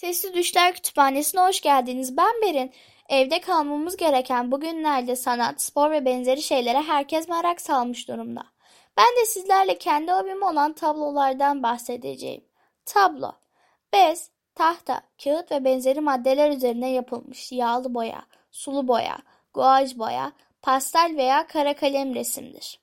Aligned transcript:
Sesli 0.00 0.34
Düşler 0.34 0.74
Kütüphanesi'ne 0.74 1.40
hoş 1.40 1.60
geldiniz. 1.60 2.16
Ben 2.16 2.42
Berin. 2.42 2.72
Evde 3.08 3.40
kalmamız 3.40 3.96
gereken 3.96 4.52
bu 4.52 4.60
günlerde 4.60 5.16
sanat, 5.16 5.62
spor 5.62 5.90
ve 5.90 6.04
benzeri 6.04 6.42
şeylere 6.42 6.82
herkes 6.82 7.28
merak 7.28 7.60
salmış 7.60 8.08
durumda. 8.08 8.42
Ben 8.96 9.16
de 9.20 9.26
sizlerle 9.26 9.78
kendi 9.78 10.12
hobim 10.12 10.42
olan 10.42 10.72
tablolardan 10.72 11.62
bahsedeceğim. 11.62 12.44
Tablo, 12.86 13.32
bez, 13.92 14.30
tahta, 14.54 15.02
kağıt 15.24 15.52
ve 15.52 15.64
benzeri 15.64 16.00
maddeler 16.00 16.50
üzerine 16.50 16.90
yapılmış 16.90 17.52
yağlı 17.52 17.94
boya, 17.94 18.22
sulu 18.50 18.88
boya, 18.88 19.18
guaj 19.54 19.98
boya, 19.98 20.32
pastel 20.62 21.14
veya 21.16 21.46
kara 21.46 21.74
kalem 21.74 22.14
resimdir. 22.14 22.80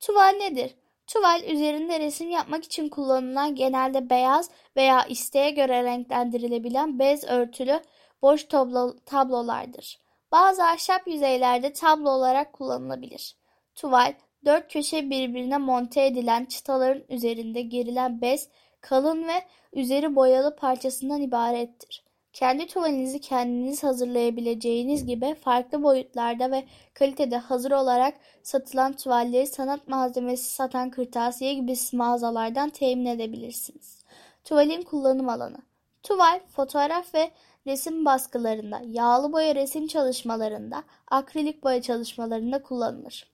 Tuval 0.00 0.34
nedir? 0.38 0.74
Tuval 1.08 1.44
üzerinde 1.44 2.00
resim 2.00 2.30
yapmak 2.30 2.64
için 2.64 2.88
kullanılan 2.88 3.54
genelde 3.54 4.10
beyaz 4.10 4.50
veya 4.76 5.04
isteğe 5.04 5.50
göre 5.50 5.84
renklendirilebilen 5.84 6.98
bez 6.98 7.24
örtülü 7.24 7.80
boş 8.22 8.44
tablo, 8.44 8.96
tablolardır. 9.06 9.98
Bazı 10.32 10.64
ahşap 10.64 11.06
yüzeylerde 11.08 11.72
tablo 11.72 12.10
olarak 12.10 12.52
kullanılabilir. 12.52 13.36
Tuval, 13.74 14.14
dört 14.44 14.72
köşe 14.72 15.10
birbirine 15.10 15.58
monte 15.58 16.06
edilen 16.06 16.44
çıtaların 16.44 17.04
üzerinde 17.08 17.62
gerilen 17.62 18.20
bez, 18.20 18.48
kalın 18.80 19.28
ve 19.28 19.44
üzeri 19.72 20.16
boyalı 20.16 20.56
parçasından 20.56 21.22
ibarettir. 21.22 22.07
Kendi 22.32 22.66
tuvalinizi 22.66 23.20
kendiniz 23.20 23.82
hazırlayabileceğiniz 23.82 25.06
gibi 25.06 25.34
farklı 25.34 25.82
boyutlarda 25.82 26.50
ve 26.50 26.64
kalitede 26.94 27.36
hazır 27.36 27.70
olarak 27.70 28.14
satılan 28.42 28.92
tuvalleri 28.92 29.46
sanat 29.46 29.88
malzemesi 29.88 30.50
satan 30.54 30.90
kırtasiye 30.90 31.54
gibi 31.54 31.74
mağazalardan 31.92 32.70
temin 32.70 33.06
edebilirsiniz. 33.06 34.04
Tuvalin 34.44 34.82
kullanım 34.82 35.28
alanı 35.28 35.58
Tuval, 36.02 36.40
fotoğraf 36.48 37.14
ve 37.14 37.30
resim 37.66 38.04
baskılarında, 38.04 38.80
yağlı 38.84 39.32
boya 39.32 39.54
resim 39.54 39.86
çalışmalarında, 39.86 40.84
akrilik 41.10 41.64
boya 41.64 41.82
çalışmalarında 41.82 42.62
kullanılır. 42.62 43.30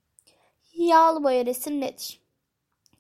Yağlı 0.75 1.25
boya 1.25 1.47
resim 1.47 1.81
nedir? 1.81 2.21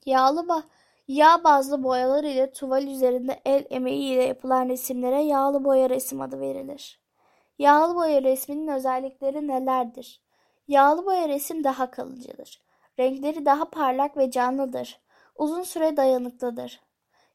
Yağlı 0.07 0.49
boya 0.49 0.63
Yağ 1.09 1.45
bazlı 1.45 1.85
boyalar 1.85 2.25
ile 2.25 2.53
tuval 2.53 2.87
üzerinde 2.87 3.41
el 3.45 3.65
emeği 3.71 4.13
ile 4.13 4.23
yapılan 4.25 4.69
resimlere 4.69 5.23
yağlı 5.23 5.65
boya 5.65 5.91
resim 5.91 6.21
adı 6.21 6.41
verilir. 6.41 7.01
Yağlı 7.59 7.95
boya 7.95 8.23
resminin 8.23 8.69
özellikleri 8.69 9.49
nelerdir? 9.49 10.23
Yağlı 10.69 11.07
boya 11.07 11.29
resim 11.29 11.65
daha 11.65 11.91
kalıcıdır. 11.91 12.63
Renkleri 12.99 13.45
daha 13.47 13.65
parlak 13.71 14.17
ve 14.17 14.31
canlıdır. 14.31 15.01
Uzun 15.37 15.63
süre 15.63 15.97
dayanıklıdır. 15.97 16.81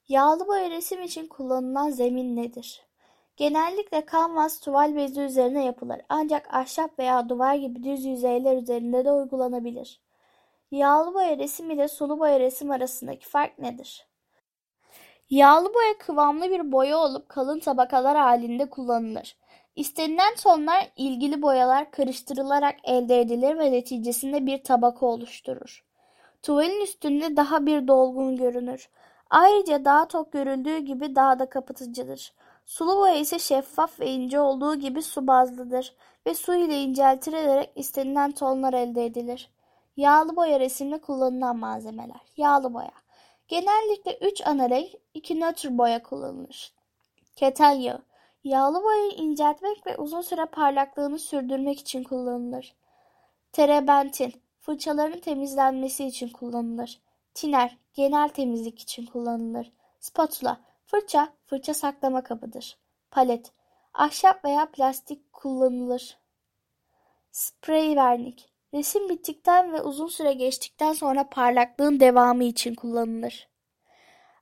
Yağlı 0.08 0.48
boya 0.48 0.70
resim 0.70 1.02
için 1.04 1.28
kullanılan 1.28 1.90
zemin 1.90 2.36
nedir? 2.36 2.82
Genellikle 3.38 4.06
kanvas 4.06 4.60
tuval 4.60 4.96
bezi 4.96 5.22
üzerine 5.22 5.66
yapılır 5.66 6.02
ancak 6.10 6.54
ahşap 6.54 7.00
veya 7.00 7.30
duvar 7.30 7.56
gibi 7.56 7.84
düz 7.84 8.06
yüzeyler 8.06 8.58
üzerinde 8.58 9.06
de 9.06 9.12
uygulanabilir. 9.12 10.02
Yağlı 10.72 11.14
boya 11.14 11.38
resim 11.38 11.72
ile 11.72 11.88
sulu 11.88 12.20
boya 12.20 12.40
resim 12.40 12.72
arasındaki 12.72 13.28
fark 13.28 13.60
nedir? 13.60 14.08
Yağlı 15.30 15.74
boya 15.74 15.98
kıvamlı 15.98 16.50
bir 16.50 16.72
boya 16.72 16.98
olup 16.98 17.30
kalın 17.30 17.60
tabakalar 17.60 18.18
halinde 18.18 18.70
kullanılır. 18.70 19.38
İstenilen 19.76 20.36
tonlar 20.36 20.92
ilgili 20.96 21.42
boyalar 21.42 21.92
karıştırılarak 21.92 22.76
elde 22.84 23.22
edilir 23.22 23.58
ve 23.58 23.72
neticesinde 23.72 24.46
bir 24.46 24.64
tabaka 24.64 25.06
oluşturur. 25.06 25.86
Tuvalin 26.44 26.82
üstünde 26.82 27.38
daha 27.38 27.66
bir 27.66 27.88
dolgun 27.88 28.38
görünür. 28.38 28.90
Ayrıca 29.30 29.86
daha 29.86 30.08
tok 30.08 30.32
görüldüğü 30.32 30.78
gibi 30.78 31.16
daha 31.16 31.40
da 31.40 31.50
kapatıcıdır. 31.50 32.34
Sulu 32.66 32.96
boya 32.96 33.16
ise 33.16 33.40
şeffaf 33.40 34.00
ve 34.00 34.08
ince 34.12 34.40
olduğu 34.40 34.76
gibi 34.76 35.02
su 35.02 35.28
bazlıdır 35.28 35.96
ve 36.26 36.34
su 36.34 36.56
ile 36.56 36.82
inceltilerek 36.82 37.72
istenilen 37.76 38.32
tonlar 38.32 38.74
elde 38.74 39.06
edilir. 39.06 39.50
Yağlı 40.00 40.36
boya 40.36 40.60
resimde 40.60 41.02
kullanılan 41.02 41.58
malzemeler. 41.58 42.22
Yağlı 42.38 42.74
boya. 42.74 42.92
Genellikle 43.48 44.18
3 44.18 44.48
ana 44.48 44.70
renk, 44.70 44.92
2 45.14 45.40
nötr 45.40 45.78
boya 45.78 46.04
kullanılır. 46.04 46.74
Keten 47.36 47.72
yağı. 47.72 48.02
Yağlı 48.44 48.84
boyayı 48.84 49.12
inceltmek 49.12 49.88
ve 49.88 49.98
uzun 49.98 50.22
süre 50.22 50.46
parlaklığını 50.46 51.20
sürdürmek 51.20 51.80
için 51.80 52.04
kullanılır. 52.04 52.76
Terebentin. 53.52 54.34
Fırçaların 54.60 55.20
temizlenmesi 55.20 56.06
için 56.06 56.30
kullanılır. 56.30 57.02
Tiner. 57.34 57.78
Genel 57.94 58.30
temizlik 58.30 58.80
için 58.80 59.06
kullanılır. 59.06 59.72
Spatula. 60.00 60.62
Fırça, 60.86 61.34
fırça 61.46 61.74
saklama 61.74 62.24
kabıdır. 62.24 62.78
Palet. 63.12 63.52
Ahşap 63.94 64.46
veya 64.46 64.72
plastik 64.72 65.34
kullanılır. 65.34 66.18
Sprey 67.32 67.96
vernik. 67.96 68.59
Resim 68.74 69.10
bittikten 69.10 69.74
ve 69.74 69.82
uzun 69.82 70.08
süre 70.08 70.34
geçtikten 70.34 70.94
sonra 70.94 71.30
parlaklığın 71.30 72.00
devamı 72.00 72.44
için 72.44 72.76
kullanılır. 72.76 73.48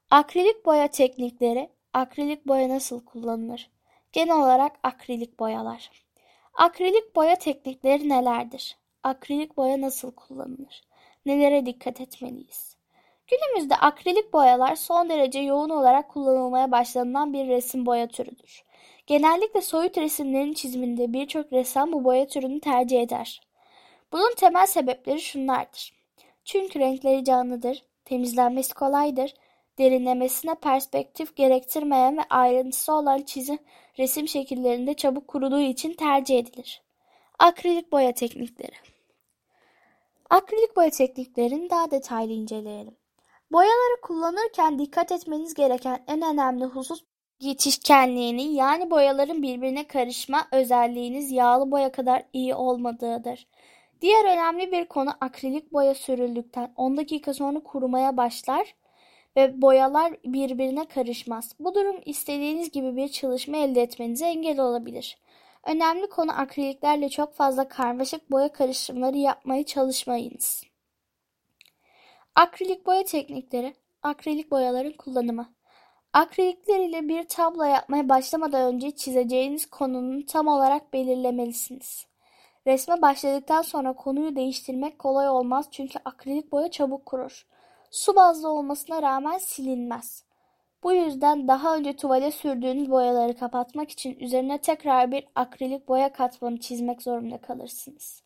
Akrilik 0.10 0.66
boya 0.66 0.88
teknikleri 0.88 1.70
Akrilik 1.98 2.48
boya 2.48 2.70
nasıl 2.70 3.06
kullanılır? 3.06 3.70
Genel 4.12 4.36
olarak 4.36 4.80
akrilik 4.84 5.40
boyalar. 5.40 5.92
Akrilik 6.54 7.16
boya 7.16 7.36
teknikleri 7.36 8.10
nelerdir? 8.10 8.78
Akrilik 9.04 9.58
boya 9.58 9.82
nasıl 9.82 10.12
kullanılır? 10.12 10.84
Nelere 11.26 11.66
dikkat 11.66 12.02
etmeliyiz? 12.02 12.78
Günümüzde 13.28 13.76
akrilik 13.76 14.34
boyalar 14.34 14.76
son 14.76 15.10
derece 15.10 15.40
yoğun 15.40 15.70
olarak 15.70 16.10
kullanılmaya 16.10 16.72
başlanılan 16.72 17.34
bir 17.34 17.48
resim 17.48 17.86
boya 17.86 18.08
türüdür. 18.08 18.64
Genellikle 19.08 19.62
soyut 19.62 19.98
resimlerin 19.98 20.54
çiziminde 20.54 21.14
birçok 21.14 21.54
ressam 21.54 21.92
bu 21.92 22.04
boya 22.04 22.28
türünü 22.28 22.60
tercih 22.60 23.02
eder. 23.02 23.47
Bunun 24.12 24.36
temel 24.36 24.66
sebepleri 24.66 25.22
şunlardır. 25.22 25.94
Çünkü 26.44 26.80
renkleri 26.80 27.24
canlıdır, 27.24 27.86
temizlenmesi 28.06 28.74
kolaydır, 28.74 29.34
derinlemesine 29.78 30.56
perspektif 30.56 31.36
gerektirmeyen 31.36 32.18
ve 32.18 32.22
ayrıntısı 32.30 32.94
olan 32.94 33.22
çizim 33.22 33.60
resim 34.00 34.28
şekillerinde 34.28 34.94
çabuk 34.94 35.28
kuruduğu 35.28 35.60
için 35.60 35.94
tercih 35.94 36.40
edilir. 36.40 36.82
Akrilik 37.40 37.92
boya 37.92 38.12
teknikleri 38.12 38.76
Akrilik 40.30 40.76
boya 40.76 40.90
tekniklerini 40.90 41.70
daha 41.70 41.92
detaylı 41.92 42.32
inceleyelim. 42.32 42.96
Boyaları 43.52 44.02
kullanırken 44.02 44.80
dikkat 44.80 45.12
etmeniz 45.12 45.54
gereken 45.54 46.04
en 46.08 46.22
önemli 46.22 46.66
husus 46.66 47.04
yetişkenliğinin 47.40 48.50
yani 48.50 48.92
boyaların 48.92 49.44
birbirine 49.44 49.88
karışma 49.88 50.48
özelliğiniz 50.52 51.32
yağlı 51.32 51.72
boya 51.72 51.92
kadar 51.92 52.24
iyi 52.34 52.56
olmadığıdır. 52.56 53.48
Diğer 54.02 54.26
önemli 54.26 54.72
bir 54.72 54.86
konu 54.86 55.10
akrilik 55.22 55.74
boya 55.74 55.96
sürüldükten 55.96 56.74
10 56.76 56.98
dakika 56.98 57.34
sonra 57.34 57.60
kurumaya 57.60 58.18
başlar 58.18 58.76
ve 59.36 59.62
boyalar 59.62 60.14
birbirine 60.26 60.86
karışmaz. 60.86 61.56
Bu 61.60 61.76
durum 61.76 62.02
istediğiniz 62.06 62.72
gibi 62.72 62.96
bir 62.96 63.08
çalışma 63.08 63.58
elde 63.58 63.82
etmenize 63.82 64.26
engel 64.26 64.60
olabilir. 64.60 65.18
Önemli 65.64 66.10
konu 66.10 66.40
akriliklerle 66.40 67.10
çok 67.10 67.34
fazla 67.34 67.68
karmaşık 67.68 68.32
boya 68.32 68.52
karışımları 68.52 69.18
yapmaya 69.18 69.66
çalışmayınız. 69.66 70.64
Akrilik 72.36 72.86
boya 72.86 73.04
teknikleri, 73.04 73.74
akrilik 74.04 74.52
boyaların 74.52 74.94
kullanımı. 74.94 75.54
Akrilikler 76.14 76.80
ile 76.80 77.08
bir 77.08 77.24
tablo 77.24 77.64
yapmaya 77.64 78.10
başlamadan 78.10 78.74
önce 78.74 78.92
çizeceğiniz 78.92 79.66
konunun 79.66 80.22
tam 80.22 80.48
olarak 80.48 80.94
belirlemelisiniz. 80.94 82.08
Resme 82.68 83.02
başladıktan 83.02 83.62
sonra 83.62 83.94
konuyu 83.94 84.36
değiştirmek 84.36 85.00
kolay 85.00 85.30
olmaz 85.30 85.68
çünkü 85.72 86.00
akrilik 86.06 86.52
boya 86.52 86.72
çabuk 86.72 87.06
kurur. 87.06 87.48
Su 87.92 88.16
bazlı 88.16 88.50
olmasına 88.50 89.02
rağmen 89.02 89.38
silinmez. 89.38 90.24
Bu 90.84 90.94
yüzden 90.94 91.48
daha 91.48 91.76
önce 91.76 91.96
tuvale 91.96 92.32
sürdüğünüz 92.32 92.92
boyaları 92.92 93.38
kapatmak 93.38 93.90
için 93.92 94.20
üzerine 94.20 94.58
tekrar 94.58 95.12
bir 95.12 95.28
akrilik 95.36 95.88
boya 95.88 96.14
katmanı 96.14 96.60
çizmek 96.60 97.02
zorunda 97.02 97.38
kalırsınız. 97.38 98.24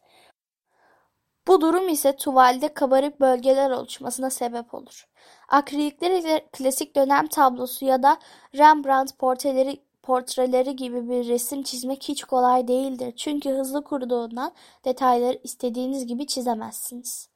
Bu 1.47 1.61
durum 1.61 1.89
ise 1.89 2.15
tuvalde 2.15 2.73
kabarık 2.73 3.19
bölgeler 3.19 3.71
oluşmasına 3.71 4.29
sebep 4.29 4.73
olur. 4.73 5.07
Akrilikler 5.49 6.11
ile 6.11 6.47
klasik 6.51 6.95
dönem 6.95 7.27
tablosu 7.27 7.85
ya 7.85 8.03
da 8.03 8.19
Rembrandt 8.57 9.17
portreleri 9.19 9.79
portreleri 10.03 10.75
gibi 10.75 11.09
bir 11.09 11.27
resim 11.27 11.63
çizmek 11.63 12.03
hiç 12.03 12.23
kolay 12.23 12.67
değildir. 12.67 13.13
Çünkü 13.17 13.49
hızlı 13.49 13.83
kuruduğundan 13.83 14.51
detayları 14.85 15.39
istediğiniz 15.43 16.07
gibi 16.07 16.27
çizemezsiniz. 16.27 17.29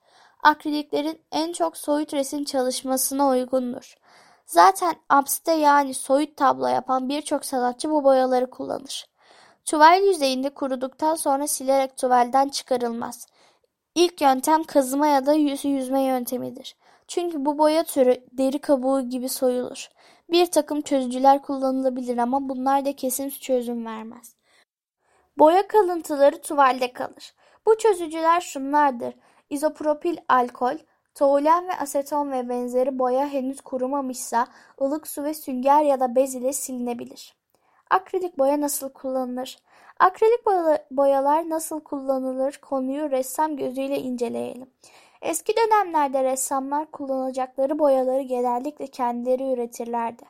Akriliklerin 0.44 1.22
en 1.32 1.54
çok 1.54 1.78
soyut 1.78 2.14
resim 2.14 2.44
çalışmasına 2.44 3.28
uygundur. 3.28 3.98
Zaten 4.46 4.96
abside 5.10 5.52
yani 5.52 5.94
soyut 5.94 6.38
tablo 6.38 6.68
yapan 6.68 7.10
birçok 7.10 7.46
sanatçı 7.46 7.90
bu 7.90 8.04
boyaları 8.04 8.50
kullanır. 8.50 9.06
Tuval 9.66 10.02
yüzeyinde 10.02 10.50
kuruduktan 10.50 11.16
sonra 11.16 11.48
silerek 11.48 11.98
tuvalden 11.98 12.50
çıkarılmaz. 12.50 13.28
İlk 13.96 14.22
yöntem 14.22 14.64
kazıma 14.64 15.08
ya 15.08 15.26
da 15.26 15.34
yüzme 15.34 16.02
yöntemidir. 16.02 16.76
Çünkü 17.08 17.46
bu 17.46 17.58
boya 17.58 17.84
türü 17.84 18.24
deri 18.32 18.60
kabuğu 18.60 19.10
gibi 19.10 19.30
soyulur. 19.30 19.90
Bir 20.30 20.46
takım 20.46 20.82
çözücüler 20.82 21.42
kullanılabilir 21.42 22.18
ama 22.18 22.50
bunlar 22.50 22.86
da 22.86 22.96
kesin 22.96 23.30
çözüm 23.30 23.86
vermez. 23.86 24.36
Boya 25.38 25.68
kalıntıları 25.68 26.42
tuvalde 26.42 26.94
kalır. 26.94 27.34
Bu 27.66 27.78
çözücüler 27.78 28.42
şunlardır. 28.42 29.14
İzopropil 29.50 30.18
alkol, 30.30 30.78
toluen 31.16 31.68
ve 31.68 31.74
aseton 31.74 32.32
ve 32.32 32.50
benzeri 32.50 33.00
boya 33.00 33.28
henüz 33.28 33.62
kurumamışsa 33.62 34.48
ılık 34.82 35.08
su 35.08 35.24
ve 35.24 35.34
sünger 35.34 35.84
ya 35.84 36.00
da 36.00 36.16
bez 36.16 36.36
ile 36.36 36.54
silinebilir. 36.54 37.36
Akrilik 37.90 38.38
boya 38.38 38.62
nasıl 38.62 38.90
kullanılır? 38.90 39.60
Akrilik 40.00 40.46
boyalar 40.92 41.50
nasıl 41.50 41.80
kullanılır 41.80 42.60
konuyu 42.62 43.12
ressam 43.12 43.58
gözüyle 43.58 44.00
inceleyelim. 44.00 44.70
Eski 45.26 45.54
dönemlerde 45.56 46.24
ressamlar 46.24 46.92
kullanacakları 46.92 47.80
boyaları 47.80 48.22
genellikle 48.22 48.88
kendileri 48.88 49.54
üretirlerdi. 49.54 50.24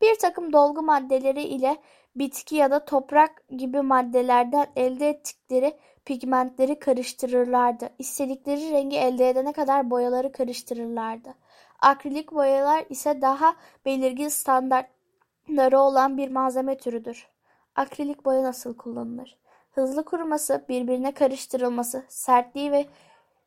Bir 0.00 0.18
takım 0.18 0.52
dolgu 0.52 0.82
maddeleri 0.82 1.42
ile 1.42 1.76
bitki 2.16 2.56
ya 2.56 2.70
da 2.70 2.84
toprak 2.84 3.44
gibi 3.56 3.82
maddelerden 3.82 4.66
elde 4.76 5.08
ettikleri 5.08 5.76
pigmentleri 6.04 6.78
karıştırırlardı. 6.78 7.88
İstedikleri 7.98 8.70
rengi 8.70 8.96
elde 8.96 9.28
edene 9.28 9.52
kadar 9.52 9.90
boyaları 9.90 10.32
karıştırırlardı. 10.32 11.34
Akrilik 11.80 12.32
boyalar 12.32 12.84
ise 12.88 13.22
daha 13.22 13.56
belirgin 13.84 14.28
standartları 14.28 15.78
olan 15.78 16.16
bir 16.16 16.30
malzeme 16.30 16.78
türüdür. 16.78 17.28
Akrilik 17.76 18.24
boya 18.24 18.42
nasıl 18.42 18.76
kullanılır? 18.76 19.38
Hızlı 19.70 20.04
kuruması, 20.04 20.64
birbirine 20.68 21.12
karıştırılması, 21.12 22.04
sertliği 22.08 22.72
ve 22.72 22.86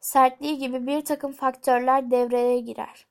sertliği 0.05 0.57
gibi 0.57 0.87
bir 0.87 1.05
takım 1.05 1.31
faktörler 1.31 2.11
devreye 2.11 2.59
girer. 2.59 3.07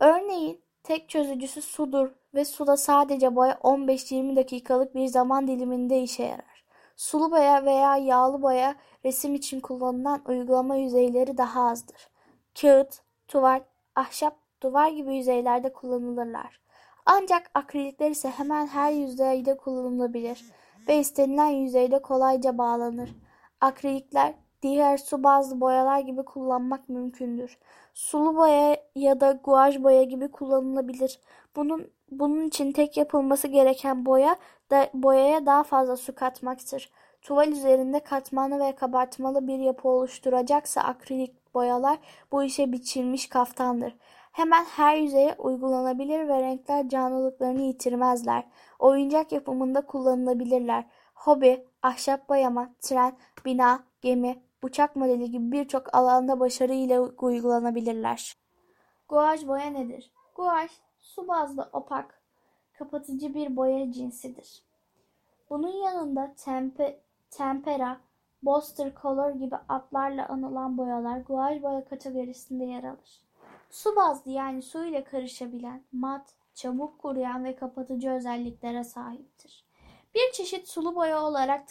Örneğin 0.00 0.60
tek 0.82 1.08
çözücüsü 1.08 1.62
sudur 1.62 2.10
ve 2.34 2.44
suda 2.44 2.76
sadece 2.76 3.36
boya 3.36 3.52
15-20 3.52 4.36
dakikalık 4.36 4.94
bir 4.94 5.06
zaman 5.06 5.48
diliminde 5.48 6.02
işe 6.02 6.22
yarar. 6.22 6.64
Sulu 6.96 7.30
boya 7.30 7.64
veya 7.64 7.96
yağlı 7.96 8.42
boya 8.42 8.74
resim 9.04 9.34
için 9.34 9.60
kullanılan 9.60 10.22
uygulama 10.28 10.76
yüzeyleri 10.76 11.38
daha 11.38 11.68
azdır. 11.68 12.08
Kağıt, 12.60 13.02
tuval, 13.28 13.60
ahşap, 13.94 14.36
duvar 14.62 14.88
gibi 14.88 15.14
yüzeylerde 15.14 15.72
kullanılırlar. 15.72 16.60
Ancak 17.06 17.50
akrilikler 17.54 18.10
ise 18.10 18.30
hemen 18.30 18.66
her 18.66 18.92
yüzeyde 18.92 19.56
kullanılabilir 19.56 20.44
ve 20.88 20.98
istenilen 20.98 21.50
yüzeyde 21.50 22.02
kolayca 22.02 22.58
bağlanır. 22.58 23.10
Akrilikler 23.60 24.34
diğer 24.62 24.96
su 24.96 25.24
bazlı 25.24 25.60
boyalar 25.60 26.00
gibi 26.00 26.24
kullanmak 26.24 26.88
mümkündür. 26.88 27.58
Sulu 27.94 28.36
boya 28.36 28.76
ya 28.94 29.20
da 29.20 29.32
guaj 29.44 29.82
boya 29.82 30.02
gibi 30.02 30.30
kullanılabilir. 30.30 31.20
Bunun 31.56 31.90
bunun 32.10 32.46
için 32.46 32.72
tek 32.72 32.96
yapılması 32.96 33.48
gereken 33.48 34.06
boya 34.06 34.36
da 34.70 34.90
boyaya 34.94 35.46
daha 35.46 35.62
fazla 35.62 35.96
su 35.96 36.14
katmaktır. 36.14 36.90
Tuval 37.22 37.48
üzerinde 37.48 38.00
katmanlı 38.00 38.60
ve 38.60 38.74
kabartmalı 38.74 39.48
bir 39.48 39.58
yapı 39.58 39.88
oluşturacaksa 39.88 40.80
akrilik 40.80 41.54
boyalar 41.54 41.98
bu 42.32 42.42
işe 42.42 42.72
biçilmiş 42.72 43.28
kaftandır. 43.28 43.96
Hemen 44.32 44.64
her 44.64 44.96
yüzeye 44.96 45.34
uygulanabilir 45.38 46.28
ve 46.28 46.42
renkler 46.42 46.88
canlılıklarını 46.88 47.62
yitirmezler. 47.62 48.44
Oyuncak 48.78 49.32
yapımında 49.32 49.80
kullanılabilirler. 49.80 50.84
Hobi, 51.14 51.66
ahşap 51.82 52.28
boyama, 52.28 52.74
tren, 52.80 53.12
bina, 53.44 53.84
gemi, 54.00 54.42
uçak 54.66 54.96
modeli 54.96 55.30
gibi 55.30 55.52
birçok 55.52 55.94
alanda 55.94 56.40
başarıyla 56.40 57.00
uygulanabilirler. 57.00 58.36
Guaj 59.08 59.46
boya 59.46 59.70
nedir? 59.70 60.12
Guaj, 60.34 60.70
su 60.98 61.28
bazlı 61.28 61.68
opak, 61.72 62.22
kapatıcı 62.78 63.34
bir 63.34 63.56
boya 63.56 63.92
cinsidir. 63.92 64.62
Bunun 65.50 65.82
yanında 65.84 66.34
tempe, 66.36 67.00
tempera, 67.30 68.00
Boster 68.42 68.92
Color 69.02 69.30
gibi 69.30 69.56
adlarla 69.68 70.28
anılan 70.28 70.78
boyalar 70.78 71.18
guaj 71.18 71.62
boya 71.62 71.84
kategorisinde 71.84 72.64
yer 72.64 72.84
alır. 72.84 73.20
Su 73.70 73.96
bazlı 73.96 74.30
yani 74.30 74.62
su 74.62 74.84
ile 74.84 75.04
karışabilen, 75.04 75.82
mat, 75.92 76.34
çabuk 76.54 76.98
kuruyan 76.98 77.44
ve 77.44 77.56
kapatıcı 77.56 78.10
özelliklere 78.10 78.84
sahiptir. 78.84 79.66
Bir 80.14 80.32
çeşit 80.32 80.68
sulu 80.68 80.94
boya 80.94 81.24
olarak 81.24 81.68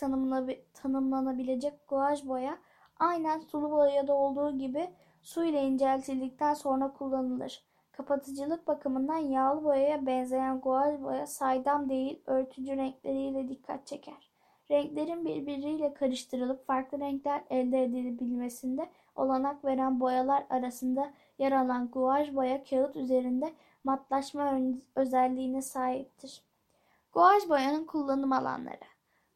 tanımlanabilecek 0.73 1.87
guaj 1.87 2.27
boya 2.27 2.57
aynen 2.99 3.39
sulu 3.39 3.71
boyada 3.71 4.13
olduğu 4.13 4.57
gibi 4.57 4.89
su 5.21 5.43
ile 5.43 5.61
inceltildikten 5.61 6.53
sonra 6.53 6.93
kullanılır. 6.93 7.63
Kapatıcılık 7.91 8.67
bakımından 8.67 9.17
yağlı 9.17 9.63
boyaya 9.63 10.05
benzeyen 10.05 10.59
guaj 10.59 11.01
boya 11.01 11.27
saydam 11.27 11.89
değil 11.89 12.21
örtücü 12.25 12.77
renkleriyle 12.77 13.49
dikkat 13.49 13.87
çeker. 13.87 14.29
Renklerin 14.71 15.25
birbiriyle 15.25 15.93
karıştırılıp 15.93 16.67
farklı 16.67 16.99
renkler 16.99 17.43
elde 17.49 17.83
edilebilmesinde 17.83 18.89
olanak 19.15 19.65
veren 19.65 19.99
boyalar 19.99 20.45
arasında 20.49 21.13
yer 21.39 21.51
alan 21.51 21.89
guaj 21.91 22.35
boya 22.35 22.63
kağıt 22.63 22.95
üzerinde 22.95 23.53
matlaşma 23.83 24.59
özelliğine 24.95 25.61
sahiptir. 25.61 26.43
Guaj 27.13 27.49
boyanın 27.49 27.85
kullanım 27.85 28.31
alanları 28.31 28.85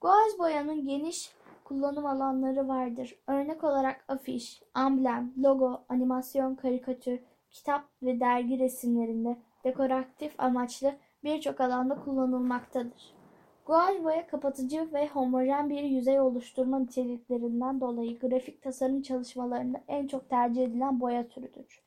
Guaj 0.01 0.39
boyanın 0.39 0.85
geniş 0.85 1.31
kullanım 1.69 2.05
alanları 2.05 2.67
vardır. 2.67 3.15
Örnek 3.27 3.63
olarak 3.63 4.05
afiş, 4.07 4.63
amblem, 4.73 5.33
logo, 5.43 5.81
animasyon, 5.89 6.55
karikatür, 6.55 7.19
kitap 7.51 7.83
ve 8.03 8.19
dergi 8.19 8.59
resimlerinde 8.59 9.37
dekoratif 9.63 10.33
amaçlı 10.37 10.93
birçok 11.23 11.61
alanda 11.61 11.95
kullanılmaktadır. 11.95 13.13
Guaj 13.65 14.03
boya 14.03 14.27
kapatıcı 14.27 14.93
ve 14.93 15.07
homojen 15.07 15.69
bir 15.69 15.83
yüzey 15.83 16.19
oluşturma 16.19 16.79
niteliklerinden 16.79 17.81
dolayı 17.81 18.19
grafik 18.19 18.61
tasarım 18.61 19.01
çalışmalarında 19.01 19.81
en 19.87 20.07
çok 20.07 20.29
tercih 20.29 20.63
edilen 20.63 20.99
boya 20.99 21.27
türüdür. 21.27 21.83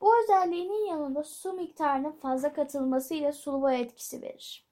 Bu 0.00 0.10
özelliğinin 0.22 0.86
yanında 0.90 1.22
su 1.22 1.52
miktarının 1.52 2.12
fazla 2.12 2.52
katılması 2.52 3.14
ile 3.14 3.32
sulu 3.32 3.62
boya 3.62 3.78
etkisi 3.78 4.22
verir. 4.22 4.69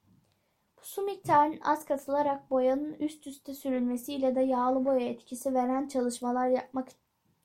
Su 0.83 1.03
miktarının 1.03 1.61
az 1.65 1.85
katılarak 1.85 2.51
boyanın 2.51 2.93
üst 2.93 3.27
üste 3.27 3.55
sürülmesiyle 3.55 4.35
de 4.35 4.41
yağlı 4.41 4.85
boya 4.85 5.09
etkisi 5.09 5.55
veren 5.55 5.89
çalışmalar 5.89 6.49
yapmak 6.49 6.89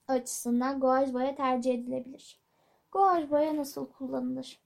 açısından 0.07 0.79
guaj 0.79 1.13
boya 1.13 1.35
tercih 1.35 1.73
edilebilir. 1.73 2.41
Guaj 2.91 3.31
boya 3.31 3.55
nasıl 3.55 3.87
kullanılır? 3.91 4.59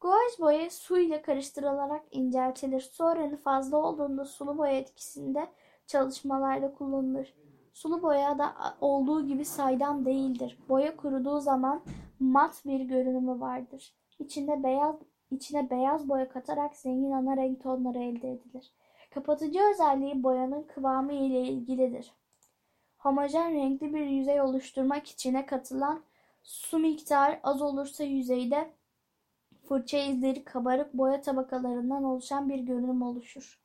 Guaj 0.00 0.40
boya 0.40 0.70
su 0.70 0.98
ile 0.98 1.22
karıştırılarak 1.22 2.02
inceltilir. 2.10 2.80
Su 2.80 3.04
oranı 3.04 3.36
fazla 3.36 3.76
olduğunda 3.76 4.24
sulu 4.24 4.58
boya 4.58 4.72
etkisinde 4.72 5.50
çalışmalarda 5.86 6.74
kullanılır. 6.74 7.34
Sulu 7.72 8.02
boya 8.02 8.38
da 8.38 8.54
olduğu 8.80 9.26
gibi 9.26 9.44
saydam 9.44 10.04
değildir. 10.04 10.58
Boya 10.68 10.96
kuruduğu 10.96 11.40
zaman 11.40 11.82
mat 12.20 12.62
bir 12.66 12.80
görünümü 12.80 13.40
vardır. 13.40 13.94
İçinde 14.18 14.62
beyaz 14.62 14.96
içine 15.36 15.70
beyaz 15.70 16.08
boya 16.08 16.28
katarak 16.28 16.76
zengin 16.76 17.10
ana 17.10 17.36
renk 17.36 17.62
tonları 17.62 17.98
elde 17.98 18.32
edilir. 18.32 18.72
Kapatıcı 19.10 19.60
özelliği 19.72 20.22
boyanın 20.22 20.62
kıvamı 20.62 21.12
ile 21.12 21.42
ilgilidir. 21.42 22.12
Homojen 22.98 23.54
renkli 23.54 23.94
bir 23.94 24.06
yüzey 24.06 24.40
oluşturmak 24.40 25.06
içine 25.06 25.46
katılan 25.46 26.02
su 26.42 26.78
miktarı 26.78 27.40
az 27.42 27.62
olursa 27.62 28.04
yüzeyde 28.04 28.70
fırça 29.68 29.98
izleri 29.98 30.44
kabarık 30.44 30.94
boya 30.94 31.20
tabakalarından 31.20 32.04
oluşan 32.04 32.48
bir 32.48 32.58
görünüm 32.58 33.02
oluşur. 33.02 33.60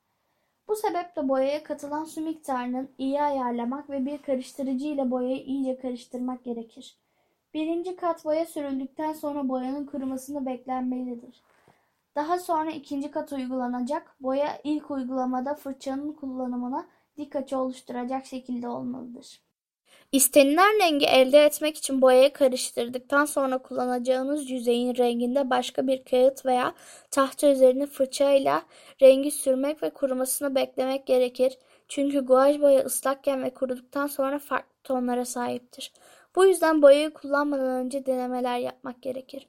Bu 0.67 0.75
sebeple 0.75 1.29
boyaya 1.29 1.63
katılan 1.63 2.03
su 2.03 2.21
miktarının 2.21 2.89
iyi 2.97 3.21
ayarlamak 3.21 3.89
ve 3.89 4.05
bir 4.05 4.17
karıştırıcı 4.17 4.87
ile 4.87 5.11
boyayı 5.11 5.43
iyice 5.43 5.77
karıştırmak 5.77 6.43
gerekir. 6.43 6.97
Birinci 7.53 7.95
kat 7.95 8.25
boya 8.25 8.45
sürüldükten 8.45 9.13
sonra 9.13 9.49
boyanın 9.49 9.85
kurumasını 9.85 10.45
beklenmelidir. 10.45 11.41
Daha 12.19 12.39
sonra 12.39 12.71
ikinci 12.71 13.11
kat 13.11 13.33
uygulanacak 13.33 14.15
boya 14.19 14.61
ilk 14.63 14.91
uygulamada 14.91 15.55
fırçanın 15.55 16.13
kullanımına 16.13 16.87
dik 17.17 17.35
açı 17.35 17.57
oluşturacak 17.57 18.25
şekilde 18.25 18.67
olmalıdır. 18.67 19.41
İstenilen 20.11 20.79
rengi 20.79 21.05
elde 21.05 21.45
etmek 21.45 21.77
için 21.77 22.01
boyayı 22.01 22.33
karıştırdıktan 22.33 23.25
sonra 23.25 23.57
kullanacağınız 23.57 24.49
yüzeyin 24.49 24.95
renginde 24.95 25.49
başka 25.49 25.87
bir 25.87 26.03
kağıt 26.03 26.45
veya 26.45 26.73
tahta 27.11 27.51
üzerine 27.51 27.85
fırçayla 27.85 28.63
rengi 29.01 29.31
sürmek 29.31 29.83
ve 29.83 29.89
kurumasını 29.89 30.55
beklemek 30.55 31.07
gerekir. 31.07 31.57
Çünkü 31.87 32.19
guaj 32.19 32.61
boya 32.61 32.79
ıslakken 32.85 33.43
ve 33.43 33.53
kuruduktan 33.53 34.07
sonra 34.07 34.39
farklı 34.39 34.75
tonlara 34.83 35.25
sahiptir. 35.25 35.93
Bu 36.35 36.45
yüzden 36.45 36.81
boyayı 36.81 37.13
kullanmadan 37.13 37.85
önce 37.85 38.05
denemeler 38.05 38.57
yapmak 38.57 39.01
gerekir. 39.01 39.47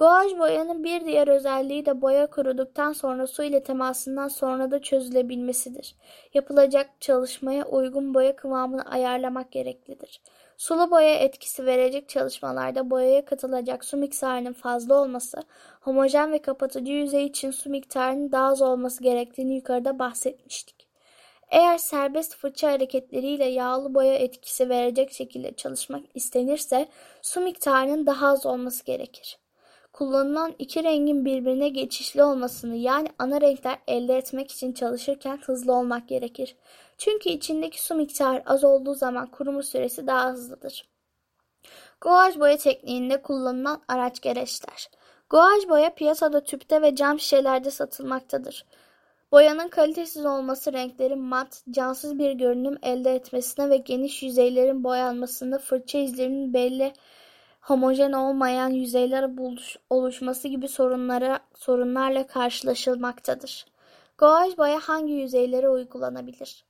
Guaj 0.00 0.38
boyanın 0.38 0.84
bir 0.84 1.04
diğer 1.04 1.28
özelliği 1.28 1.86
de 1.86 2.02
boya 2.02 2.26
kuruduktan 2.26 2.92
sonra 2.92 3.26
su 3.26 3.42
ile 3.42 3.62
temasından 3.62 4.28
sonra 4.28 4.70
da 4.70 4.82
çözülebilmesidir. 4.82 5.96
Yapılacak 6.34 6.90
çalışmaya 7.00 7.64
uygun 7.66 8.14
boya 8.14 8.36
kıvamını 8.36 8.82
ayarlamak 8.90 9.52
gereklidir. 9.52 10.22
Sulu 10.56 10.90
boya 10.90 11.14
etkisi 11.14 11.66
verecek 11.66 12.08
çalışmalarda 12.08 12.90
boyaya 12.90 13.24
katılacak 13.24 13.84
su 13.84 13.96
miktarının 13.96 14.52
fazla 14.52 14.94
olması, 14.94 15.42
homojen 15.80 16.32
ve 16.32 16.42
kapatıcı 16.42 16.92
yüzey 16.92 17.26
için 17.26 17.50
su 17.50 17.70
miktarının 17.70 18.32
daha 18.32 18.46
az 18.46 18.62
olması 18.62 19.02
gerektiğini 19.02 19.54
yukarıda 19.54 19.98
bahsetmiştik. 19.98 20.88
Eğer 21.50 21.78
serbest 21.78 22.36
fırça 22.36 22.72
hareketleriyle 22.72 23.44
yağlı 23.44 23.94
boya 23.94 24.14
etkisi 24.14 24.68
verecek 24.68 25.12
şekilde 25.12 25.52
çalışmak 25.52 26.02
istenirse 26.14 26.88
su 27.22 27.40
miktarının 27.40 28.06
daha 28.06 28.28
az 28.28 28.46
olması 28.46 28.84
gerekir. 28.84 29.39
Kullanılan 30.00 30.54
iki 30.58 30.84
rengin 30.84 31.24
birbirine 31.24 31.68
geçişli 31.68 32.22
olmasını 32.22 32.76
yani 32.76 33.08
ana 33.18 33.40
renkler 33.40 33.78
elde 33.88 34.16
etmek 34.16 34.50
için 34.50 34.72
çalışırken 34.72 35.40
hızlı 35.46 35.72
olmak 35.72 36.08
gerekir. 36.08 36.56
Çünkü 36.98 37.28
içindeki 37.28 37.82
su 37.82 37.94
miktarı 37.94 38.42
az 38.46 38.64
olduğu 38.64 38.94
zaman 38.94 39.30
kuruma 39.30 39.62
süresi 39.62 40.06
daha 40.06 40.32
hızlıdır. 40.32 40.88
Guaj 42.00 42.38
boya 42.38 42.56
tekniğinde 42.56 43.22
kullanılan 43.22 43.82
araç 43.88 44.20
gereçler. 44.20 44.90
Guaj 45.30 45.68
boya 45.68 45.94
piyasada 45.94 46.44
tüpte 46.44 46.82
ve 46.82 46.94
cam 46.94 47.20
şişelerde 47.20 47.70
satılmaktadır. 47.70 48.66
Boyanın 49.32 49.68
kalitesiz 49.68 50.26
olması 50.26 50.72
renklerin 50.72 51.22
mat, 51.22 51.62
cansız 51.70 52.18
bir 52.18 52.32
görünüm 52.32 52.78
elde 52.82 53.14
etmesine 53.14 53.70
ve 53.70 53.76
geniş 53.76 54.22
yüzeylerin 54.22 54.84
boyanmasında 54.84 55.58
fırça 55.58 55.98
izlerinin 55.98 56.54
belli 56.54 56.92
homojen 57.60 58.12
olmayan 58.12 58.70
yüzeyler 58.70 59.30
oluşması 59.90 60.48
gibi 60.48 60.68
sorunlara, 60.68 61.40
sorunlarla 61.54 62.26
karşılaşılmaktadır. 62.26 63.66
Gouache 64.18 64.58
boya 64.58 64.78
hangi 64.78 65.12
yüzeylere 65.12 65.68
uygulanabilir? 65.68 66.64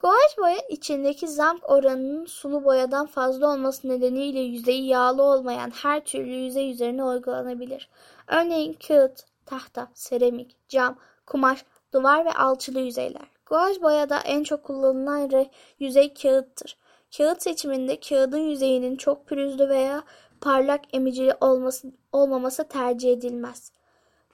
Gouache 0.00 0.36
boya 0.38 0.58
içindeki 0.68 1.28
zamk 1.28 1.70
oranının 1.70 2.26
sulu 2.26 2.64
boyadan 2.64 3.06
fazla 3.06 3.52
olması 3.52 3.88
nedeniyle 3.88 4.40
yüzeyi 4.40 4.86
yağlı 4.86 5.22
olmayan 5.22 5.70
her 5.70 6.04
türlü 6.04 6.30
yüzey 6.30 6.70
üzerine 6.70 7.04
uygulanabilir. 7.04 7.88
Örneğin 8.26 8.72
kağıt, 8.88 9.24
tahta, 9.46 9.88
seramik, 9.94 10.56
cam, 10.68 10.96
kumaş, 11.26 11.64
duvar 11.92 12.24
ve 12.24 12.32
alçılı 12.32 12.80
yüzeyler. 12.80 13.26
Guaj 13.46 13.82
boyada 13.82 14.18
en 14.18 14.42
çok 14.42 14.64
kullanılan 14.64 15.46
yüzey 15.78 16.14
kağıttır. 16.14 16.76
Kağıt 17.16 17.42
seçiminde 17.42 18.00
kağıdın 18.00 18.38
yüzeyinin 18.38 18.96
çok 18.96 19.26
pürüzlü 19.26 19.68
veya 19.68 20.02
parlak 20.40 20.80
emicili 20.92 21.34
olması, 21.40 21.92
olmaması 22.12 22.68
tercih 22.68 23.12
edilmez. 23.12 23.72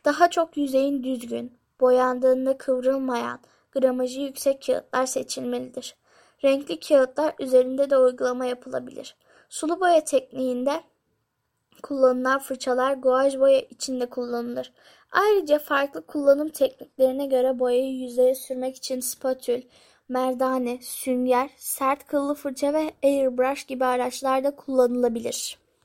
Daha 0.04 0.30
çok 0.30 0.56
yüzeyin 0.56 1.02
düzgün, 1.02 1.58
boyandığında 1.80 2.58
kıvrılmayan, 2.58 3.40
gramajı 3.72 4.20
yüksek 4.20 4.66
kağıtlar 4.66 5.06
seçilmelidir. 5.06 5.96
Renkli 6.44 6.80
kağıtlar 6.80 7.34
üzerinde 7.38 7.90
de 7.90 7.98
uygulama 7.98 8.46
yapılabilir. 8.46 9.16
Sulu 9.48 9.80
boya 9.80 10.04
tekniğinde 10.04 10.80
kullanılan 11.82 12.38
fırçalar 12.38 12.92
guaj 12.92 13.38
boya 13.38 13.60
içinde 13.60 14.06
kullanılır. 14.06 14.72
Ayrıca 15.12 15.58
farklı 15.58 16.06
kullanım 16.06 16.48
tekniklerine 16.48 17.26
göre 17.26 17.58
boyayı 17.58 17.94
yüzeye 17.94 18.34
sürmek 18.34 18.76
için 18.76 19.00
spatül, 19.00 19.62
merdane, 20.08 20.78
sünger, 20.82 21.50
sert 21.56 22.06
kıllı 22.06 22.34
fırça 22.34 22.72
ve 22.72 22.90
airbrush 23.04 23.64
gibi 23.64 23.84
araçlar 23.84 24.44
da 24.44 24.56
kullanılabilir. 24.56 25.65